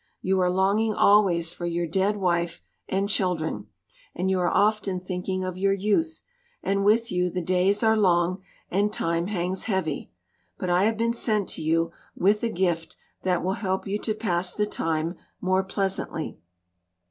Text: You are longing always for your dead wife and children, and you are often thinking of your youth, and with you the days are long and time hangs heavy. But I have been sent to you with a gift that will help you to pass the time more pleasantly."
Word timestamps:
You 0.19 0.39
are 0.39 0.49
longing 0.49 0.95
always 0.95 1.53
for 1.53 1.67
your 1.67 1.85
dead 1.85 2.17
wife 2.17 2.63
and 2.89 3.07
children, 3.07 3.67
and 4.15 4.31
you 4.31 4.39
are 4.39 4.49
often 4.49 4.99
thinking 4.99 5.43
of 5.43 5.59
your 5.59 5.73
youth, 5.73 6.23
and 6.63 6.83
with 6.83 7.11
you 7.11 7.29
the 7.29 7.43
days 7.43 7.83
are 7.83 7.95
long 7.95 8.41
and 8.71 8.91
time 8.91 9.27
hangs 9.27 9.65
heavy. 9.65 10.09
But 10.57 10.71
I 10.71 10.85
have 10.85 10.97
been 10.97 11.13
sent 11.13 11.49
to 11.49 11.61
you 11.61 11.91
with 12.15 12.41
a 12.43 12.49
gift 12.49 12.97
that 13.21 13.43
will 13.43 13.53
help 13.61 13.85
you 13.85 13.99
to 13.99 14.15
pass 14.15 14.55
the 14.55 14.65
time 14.65 15.17
more 15.39 15.63
pleasantly." 15.63 16.39